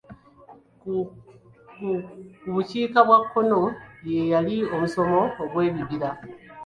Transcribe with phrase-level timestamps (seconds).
[0.81, 0.93] Ku
[2.53, 3.59] bukiika obwa kkono
[4.09, 5.19] ye yali omusoma
[5.51, 6.09] gw'ebibira.